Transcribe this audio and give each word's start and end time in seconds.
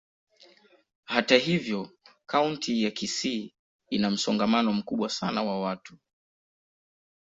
Hata 1.03 1.37
hivyo, 1.37 1.89
kaunti 2.25 2.83
ya 2.83 2.91
Kisii 2.91 3.53
ina 3.89 4.09
msongamano 4.09 4.73
mkubwa 4.73 5.09
sana 5.09 5.43
wa 5.43 5.61
watu. 5.61 5.97